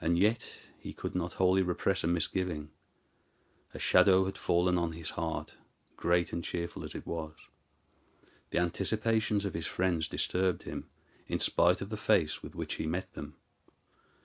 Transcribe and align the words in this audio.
And 0.00 0.18
yet 0.18 0.56
he 0.80 0.92
could 0.92 1.14
not 1.14 1.34
wholly 1.34 1.62
repress 1.62 2.02
a 2.02 2.08
misgiving. 2.08 2.70
A 3.72 3.78
shadow 3.78 4.24
had 4.24 4.36
fallen 4.36 4.76
on 4.76 4.94
his 4.94 5.10
heart, 5.10 5.54
great 5.96 6.32
and 6.32 6.42
cheerful 6.42 6.84
as 6.84 6.92
it 6.92 7.06
was. 7.06 7.36
The 8.50 8.58
anticipations 8.58 9.44
of 9.44 9.54
his 9.54 9.66
friends 9.68 10.08
disturbed 10.08 10.64
him, 10.64 10.90
in 11.28 11.38
spite 11.38 11.80
of 11.80 11.90
the 11.90 11.96
face 11.96 12.42
with 12.42 12.56
which 12.56 12.74
he 12.82 12.86
met 12.88 13.12
them. 13.12 13.36